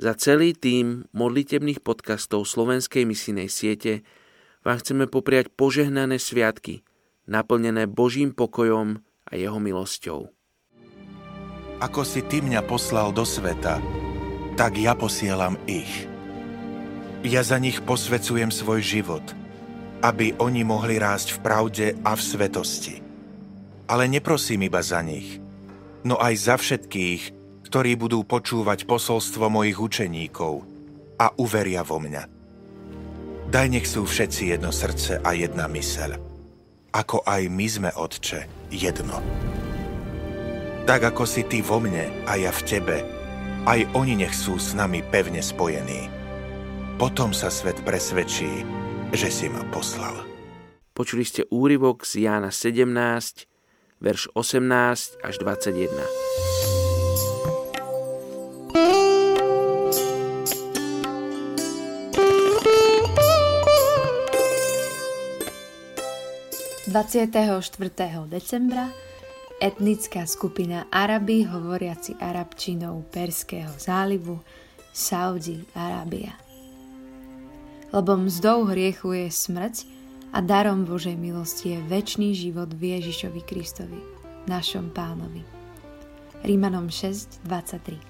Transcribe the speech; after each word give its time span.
Za 0.00 0.16
celý 0.16 0.56
tím 0.56 1.04
modlitebných 1.12 1.84
podcastov 1.84 2.48
Slovenskej 2.48 3.04
misijnej 3.04 3.52
siete 3.52 4.00
vám 4.64 4.80
chceme 4.80 5.04
popriať 5.04 5.52
požehnané 5.52 6.16
sviatky, 6.16 6.80
naplnené 7.28 7.84
Božím 7.84 8.32
pokojom 8.32 9.04
a 9.28 9.32
jeho 9.36 9.60
milosťou. 9.60 10.32
Ako 11.84 12.00
si 12.08 12.24
ty 12.24 12.40
mňa 12.40 12.64
poslal 12.64 13.12
do 13.12 13.28
sveta, 13.28 13.76
tak 14.56 14.80
ja 14.80 14.96
posielam 14.96 15.60
ich. 15.68 16.08
Ja 17.20 17.44
za 17.44 17.60
nich 17.60 17.84
posvecujem 17.84 18.48
svoj 18.48 18.80
život, 18.80 19.24
aby 20.00 20.32
oni 20.40 20.64
mohli 20.64 20.96
rásť 20.96 21.36
v 21.36 21.42
pravde 21.44 21.86
a 22.08 22.16
v 22.16 22.24
svetosti. 22.24 23.04
Ale 23.84 24.08
neprosím 24.08 24.64
iba 24.64 24.80
za 24.80 25.04
nich, 25.04 25.44
no 26.08 26.16
aj 26.16 26.34
za 26.40 26.56
všetkých, 26.56 27.39
ktorí 27.70 27.94
budú 27.94 28.26
počúvať 28.26 28.82
posolstvo 28.82 29.46
mojich 29.46 29.78
učeníkov 29.78 30.66
a 31.22 31.30
uveria 31.38 31.86
vo 31.86 32.02
mňa. 32.02 32.26
Daj 33.46 33.66
nech 33.70 33.86
sú 33.86 34.02
všetci 34.10 34.58
jedno 34.58 34.74
srdce 34.74 35.22
a 35.22 35.30
jedna 35.38 35.70
myseľ, 35.70 36.18
ako 36.90 37.22
aj 37.22 37.46
my 37.46 37.66
sme, 37.70 37.90
Otče, 37.94 38.50
jedno. 38.74 39.22
Tak 40.82 41.14
ako 41.14 41.22
si 41.22 41.46
ty 41.46 41.62
vo 41.62 41.78
mne 41.78 42.10
a 42.26 42.34
ja 42.34 42.50
v 42.50 42.62
tebe, 42.66 42.96
aj 43.70 43.86
oni 43.94 44.18
nech 44.18 44.34
sú 44.34 44.58
s 44.58 44.74
nami 44.74 45.06
pevne 45.06 45.38
spojení. 45.38 46.10
Potom 46.98 47.30
sa 47.30 47.54
svet 47.54 47.78
presvedčí, 47.86 48.66
že 49.14 49.30
si 49.30 49.46
ma 49.46 49.62
poslal. 49.70 50.26
Počuli 50.90 51.22
ste 51.22 51.46
úryvok 51.54 52.02
z 52.02 52.26
Jána 52.26 52.50
17, 52.50 53.46
verš 54.02 54.26
18 54.34 55.22
až 55.22 55.34
21. 55.38 56.49
24. 66.90 68.26
decembra 68.26 68.90
etnická 69.62 70.26
skupina 70.26 70.90
Araby 70.90 71.46
hovoriaci 71.46 72.18
arabčinou 72.18 73.06
Perského 73.14 73.70
zálivu 73.78 74.42
Saudi 74.90 75.62
Arábia. 75.70 76.34
Lebo 77.94 78.18
mzdou 78.18 78.66
hriechu 78.66 79.14
je 79.14 79.30
smrť 79.30 79.86
a 80.34 80.42
darom 80.42 80.82
Božej 80.82 81.14
milosti 81.14 81.78
je 81.78 81.80
väčší 81.86 82.34
život 82.34 82.74
v 82.74 82.98
Ježišovi 82.98 83.42
Kristovi, 83.46 84.02
našom 84.50 84.90
pánovi. 84.90 85.46
Rímanom 86.42 86.90
6.23 86.90 88.02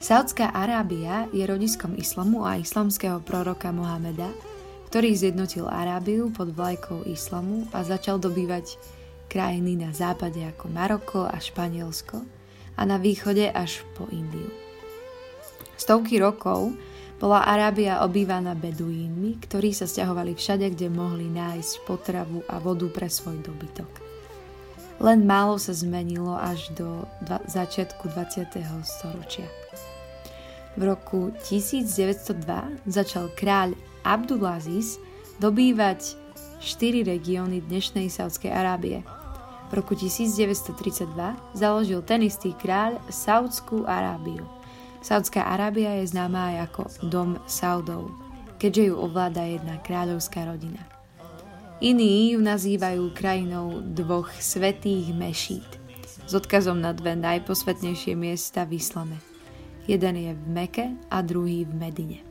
Saudská 0.00 0.48
Arábia 0.48 1.28
je 1.36 1.44
rodiskom 1.44 1.92
islamu 2.00 2.48
a 2.48 2.56
islamského 2.56 3.20
proroka 3.20 3.68
Mohameda– 3.68 4.32
ktorý 4.88 5.12
zjednotil 5.12 5.68
Arábiu 5.68 6.32
pod 6.32 6.56
vlajkou 6.56 7.04
islamu 7.04 7.68
a 7.76 7.84
začal 7.84 8.16
dobývať 8.16 8.80
krajiny 9.28 9.76
na 9.76 9.92
západe 9.92 10.40
ako 10.40 10.72
Maroko 10.72 11.28
a 11.28 11.36
Španielsko 11.36 12.24
a 12.72 12.82
na 12.88 12.96
východe 12.96 13.52
až 13.52 13.84
po 13.92 14.08
Indiu. 14.08 14.48
Stovky 15.76 16.16
rokov 16.16 16.72
bola 17.20 17.44
Arábia 17.44 18.00
obývaná 18.00 18.56
beduínmi, 18.56 19.36
ktorí 19.44 19.76
sa 19.76 19.84
stiahovali 19.84 20.32
všade, 20.32 20.72
kde 20.72 20.88
mohli 20.88 21.28
nájsť 21.28 21.84
potravu 21.84 22.40
a 22.48 22.56
vodu 22.56 22.88
pre 22.88 23.12
svoj 23.12 23.44
dobytok. 23.44 23.90
Len 25.04 25.22
málo 25.28 25.60
sa 25.60 25.76
zmenilo 25.76 26.32
až 26.32 26.72
do 26.72 27.04
dva- 27.22 27.44
začiatku 27.44 28.08
20. 28.08 28.56
storočia. 28.82 29.46
V 30.78 30.82
roku 30.86 31.34
1902 31.44 32.88
začal 32.88 33.30
kráľ 33.36 33.76
Abdulaziz 34.08 34.96
dobývať 35.36 36.16
4 36.64 37.04
regióny 37.04 37.60
dnešnej 37.60 38.08
Saudskej 38.08 38.48
Arábie. 38.48 39.04
V 39.68 39.72
roku 39.76 39.92
1932 39.92 41.12
založil 41.52 42.00
ten 42.00 42.24
istý 42.24 42.56
kráľ 42.56 43.04
Saudskú 43.12 43.84
Arábiu. 43.84 44.48
Saudská 45.04 45.44
Arábia 45.44 46.00
je 46.00 46.08
známa 46.08 46.56
aj 46.56 46.72
ako 46.72 46.82
Dom 47.04 47.30
Saudov, 47.44 48.08
keďže 48.56 48.88
ju 48.88 48.94
ovláda 48.96 49.44
jedna 49.44 49.76
kráľovská 49.84 50.48
rodina. 50.48 50.80
Iní 51.84 52.32
ju 52.32 52.40
nazývajú 52.40 53.12
krajinou 53.12 53.84
dvoch 53.92 54.32
svetých 54.40 55.12
mešít 55.12 55.68
s 56.24 56.32
odkazom 56.32 56.80
na 56.80 56.96
dve 56.96 57.12
najposvetnejšie 57.12 58.16
miesta 58.16 58.64
v 58.64 58.80
islame. 58.80 59.20
Jeden 59.84 60.16
je 60.16 60.32
v 60.32 60.44
Meke 60.48 60.96
a 61.12 61.20
druhý 61.20 61.68
v 61.68 61.76
Medine. 61.76 62.27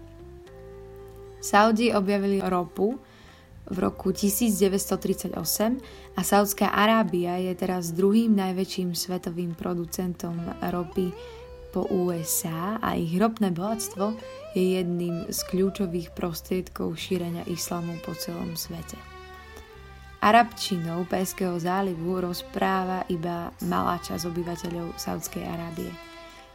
Saudi 1.37 1.93
objavili 1.93 2.41
ropu 2.41 2.97
v 3.67 3.77
roku 3.83 4.15
1938 4.15 5.35
a 6.15 6.21
Saudská 6.23 6.71
Arábia 6.71 7.35
je 7.37 7.53
teraz 7.53 7.91
druhým 7.91 8.31
najväčším 8.31 8.95
svetovým 8.95 9.53
producentom 9.53 10.39
ropy 10.63 11.11
po 11.75 11.83
USA 11.91 12.79
a 12.79 12.95
ich 12.95 13.11
ropné 13.19 13.51
bohatstvo 13.51 14.15
je 14.55 14.79
jedným 14.79 15.27
z 15.27 15.39
kľúčových 15.51 16.15
prostriedkov 16.15 16.95
šírenia 16.95 17.43
islamu 17.51 17.99
po 18.01 18.15
celom 18.15 18.55
svete. 18.55 18.97
Arabčinou 20.17 21.05
Perského 21.05 21.61
zálivu 21.61 22.17
rozpráva 22.17 23.05
iba 23.05 23.53
malá 23.69 24.01
časť 24.01 24.25
obyvateľov 24.25 24.97
Saudskej 24.97 25.45
Arábie, 25.45 25.93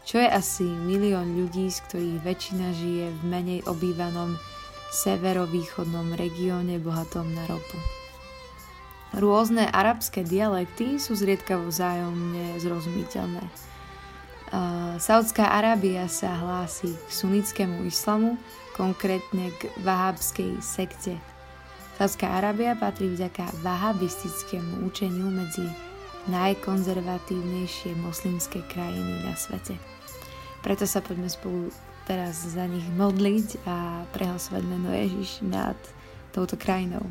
čo 0.03 0.19
je 0.19 0.26
asi 0.26 0.66
milión 0.66 1.38
ľudí, 1.38 1.70
z 1.70 1.78
ktorých 1.87 2.19
väčšina 2.26 2.75
žije 2.75 3.06
v 3.14 3.22
menej 3.22 3.60
obývanom 3.70 4.34
severovýchodnom 4.93 6.13
regióne 6.15 6.77
bohatom 6.77 7.33
na 7.33 7.49
ropu. 7.49 7.81
Rôzne 9.17 9.69
arabské 9.69 10.25
dialekty 10.25 11.01
sú 11.01 11.17
zriedkavo 11.17 11.69
vzájomne 11.69 12.61
zrozumiteľné. 12.61 13.45
Saudská 15.01 15.49
Arábia 15.53 16.05
sa 16.13 16.37
hlási 16.37 16.93
k 16.93 17.09
sunnickému 17.09 17.89
islamu, 17.89 18.37
konkrétne 18.77 19.49
k 19.57 19.73
vahabskej 19.81 20.61
sekte. 20.61 21.17
Saudská 21.97 22.41
Arábia 22.41 22.77
patrí 22.77 23.13
vďaka 23.13 23.49
vahabistickému 23.65 24.85
učeniu 24.89 25.29
medzi 25.29 25.65
najkonzervatívnejšie 26.29 27.97
moslimské 28.01 28.65
krajiny 28.69 29.25
na 29.25 29.37
svete. 29.37 29.77
Preto 30.65 30.89
sa 30.89 31.01
poďme 31.05 31.29
spolu 31.33 31.69
teraz 32.09 32.43
za 32.43 32.67
nich 32.67 32.85
modliť 32.95 33.63
a 33.67 34.07
prehlasovať 34.11 34.63
meno 34.67 34.91
Ježiš 34.91 35.45
nad 35.47 35.77
touto 36.35 36.59
krajinou. 36.59 37.05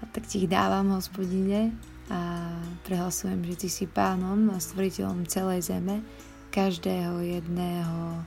A 0.00 0.08
tak 0.14 0.26
ti 0.30 0.44
ich 0.44 0.48
dávam, 0.48 0.94
hospodine, 0.94 1.74
a 2.08 2.48
prehlasujem, 2.88 3.44
že 3.44 3.54
ty 3.60 3.68
si 3.68 3.84
pánom 3.84 4.48
a 4.52 4.56
stvoriteľom 4.56 5.28
celej 5.28 5.68
zeme, 5.68 6.00
každého 6.48 7.20
jedného 7.20 8.24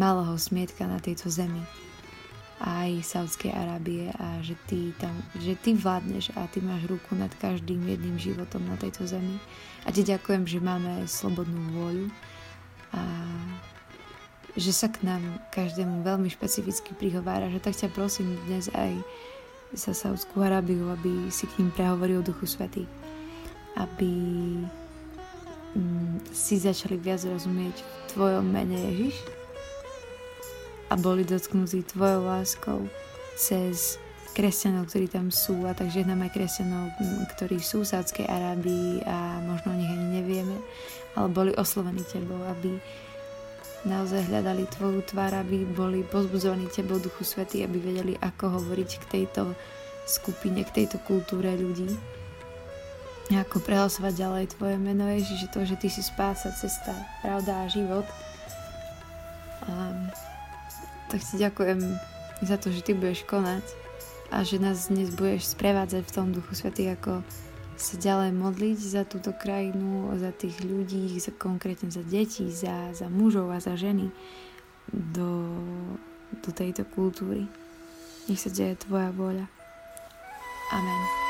malého 0.00 0.32
smietka 0.40 0.88
na 0.88 0.96
tejto 0.96 1.28
zemi 1.28 1.60
aj 2.58 3.06
Saudskej 3.06 3.54
Arábie 3.54 4.10
a 4.18 4.42
že 4.42 4.58
ty, 4.66 4.90
tam, 4.98 5.14
že 5.38 5.54
ty 5.54 5.78
vládneš 5.78 6.34
a 6.34 6.50
ty 6.50 6.58
máš 6.58 6.90
ruku 6.90 7.14
nad 7.14 7.30
každým 7.38 7.86
jedným 7.86 8.18
životom 8.18 8.66
na 8.66 8.74
tejto 8.74 9.06
zemi. 9.06 9.38
A 9.86 9.94
ti 9.94 10.02
ďakujem, 10.02 10.42
že 10.42 10.58
máme 10.58 11.06
slobodnú 11.06 11.70
vôľu 11.70 12.10
že 14.58 14.74
sa 14.74 14.90
k 14.90 15.06
nám 15.06 15.22
každému 15.54 16.02
veľmi 16.02 16.26
špecificky 16.26 16.90
prihovára, 16.98 17.46
že 17.46 17.62
tak 17.62 17.78
ťa 17.78 17.94
prosím 17.94 18.34
dnes 18.50 18.66
aj 18.74 18.90
za 19.70 19.94
Saudskú 19.94 20.42
Arabiu, 20.42 20.90
aby 20.90 21.30
si 21.30 21.46
k 21.46 21.62
ním 21.62 21.70
prehovoril 21.70 22.26
Duchu 22.26 22.50
Svety. 22.50 22.82
Aby 23.78 24.10
mm, 25.78 26.34
si 26.34 26.58
začali 26.58 26.98
viac 26.98 27.22
rozumieť 27.22 27.78
v 27.78 27.86
Tvojom 28.18 28.46
mene 28.50 28.74
Ježiš. 28.90 29.16
A 30.90 30.98
boli 30.98 31.22
dotknutí 31.22 31.86
Tvojou 31.94 32.26
láskou 32.26 32.90
cez 33.38 34.02
kresťanov, 34.34 34.90
ktorí 34.90 35.06
tam 35.06 35.30
sú. 35.30 35.70
A 35.70 35.76
takže 35.76 36.02
nám 36.02 36.26
aj 36.26 36.34
kresťanov, 36.34 36.98
mm, 36.98 37.22
ktorí 37.38 37.62
sú 37.62 37.86
v 37.86 37.90
Sádskej 37.94 38.26
Arábii 38.26 39.06
a 39.06 39.38
možno 39.46 39.70
o 39.70 39.78
nich 39.78 39.92
ani 39.92 40.18
nevieme, 40.18 40.58
ale 41.14 41.30
boli 41.30 41.54
oslovení 41.54 42.02
Tebou, 42.10 42.42
aby 42.50 42.82
naozaj 43.86 44.26
hľadali 44.26 44.66
Tvoju 44.66 45.06
tvár, 45.06 45.38
aby 45.38 45.62
boli 45.62 46.02
pozbudzovaní 46.02 46.66
Tebou 46.72 46.98
Duchu 46.98 47.22
Svety, 47.22 47.62
aby 47.62 47.78
vedeli, 47.78 48.14
ako 48.18 48.58
hovoriť 48.58 48.90
k 48.98 49.04
tejto 49.06 49.54
skupine, 50.08 50.64
k 50.66 50.82
tejto 50.82 50.98
kultúre 51.04 51.54
ľudí. 51.54 51.92
A 53.28 53.44
ako 53.44 53.60
prehlasovať 53.60 54.12
ďalej 54.16 54.44
Tvoje 54.56 54.76
meno 54.80 55.04
Ježiš, 55.04 55.52
to, 55.52 55.62
že 55.62 55.76
Ty 55.76 55.88
si 55.92 56.00
spása, 56.00 56.50
cesta, 56.56 56.96
pravda 57.20 57.68
a 57.68 57.70
život. 57.70 58.08
A, 59.68 59.92
tak 61.12 61.20
Ti 61.20 61.36
ďakujem 61.36 61.78
za 62.40 62.56
to, 62.56 62.72
že 62.72 62.80
Ty 62.82 62.96
budeš 62.96 63.28
konať 63.28 63.62
a 64.32 64.44
že 64.44 64.60
nás 64.60 64.88
dnes 64.88 65.12
budeš 65.12 65.52
sprevádzať 65.56 66.02
v 66.04 66.14
tom 66.14 66.32
Duchu 66.32 66.56
Svety, 66.56 66.88
ako 66.92 67.20
sa 67.78 67.94
ďalej 67.94 68.34
modliť 68.34 68.78
za 68.78 69.02
túto 69.06 69.30
krajinu, 69.30 70.10
za 70.18 70.34
tých 70.34 70.58
ľudí, 70.66 71.14
za, 71.22 71.30
konkrétne 71.30 71.88
za 71.94 72.02
deti, 72.02 72.50
za, 72.50 72.90
za 72.90 73.06
mužov 73.06 73.54
a 73.54 73.62
za 73.62 73.78
ženy 73.78 74.10
do, 74.90 75.46
do 76.42 76.50
tejto 76.50 76.82
kultúry. 76.90 77.46
Nech 78.26 78.42
sa 78.42 78.50
deje 78.50 78.76
Tvoja 78.82 79.14
vôľa. 79.14 79.46
Amen. 80.74 81.27